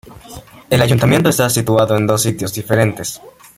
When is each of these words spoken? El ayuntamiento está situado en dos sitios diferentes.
El 0.71 0.81
ayuntamiento 0.81 1.29
está 1.29 1.47
situado 1.47 1.95
en 1.95 2.07
dos 2.07 2.23
sitios 2.23 2.51
diferentes. 2.55 3.21